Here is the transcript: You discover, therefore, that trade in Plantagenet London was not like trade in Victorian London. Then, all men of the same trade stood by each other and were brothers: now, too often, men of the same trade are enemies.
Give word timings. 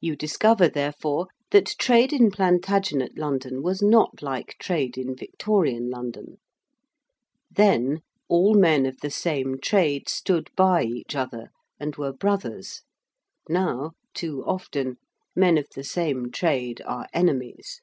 You 0.00 0.14
discover, 0.14 0.68
therefore, 0.68 1.26
that 1.50 1.74
trade 1.76 2.12
in 2.12 2.30
Plantagenet 2.30 3.18
London 3.18 3.64
was 3.64 3.82
not 3.82 4.22
like 4.22 4.54
trade 4.60 4.96
in 4.96 5.16
Victorian 5.16 5.90
London. 5.90 6.38
Then, 7.50 8.02
all 8.28 8.54
men 8.54 8.86
of 8.86 9.00
the 9.00 9.10
same 9.10 9.58
trade 9.60 10.08
stood 10.08 10.54
by 10.54 10.84
each 10.84 11.16
other 11.16 11.50
and 11.80 11.96
were 11.96 12.12
brothers: 12.12 12.82
now, 13.48 13.90
too 14.14 14.44
often, 14.46 14.98
men 15.34 15.58
of 15.58 15.66
the 15.74 15.82
same 15.82 16.30
trade 16.30 16.80
are 16.86 17.08
enemies. 17.12 17.80